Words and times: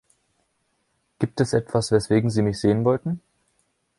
Gibt 1.19 1.39
es 1.41 1.53
etwas, 1.53 1.91
weswegen 1.91 2.31
Sie 2.31 2.41
mich 2.41 2.59
sehen 2.59 2.83
wollten? 2.85 3.21